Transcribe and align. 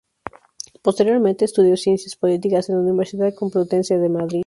Posteriormente 0.81 1.45
estudió 1.45 1.77
Ciencias 1.77 2.15
Políticas 2.15 2.67
en 2.69 2.75
la 2.77 2.81
Universidad 2.81 3.35
Complutense 3.35 3.99
de 3.99 4.09
Madrid. 4.09 4.39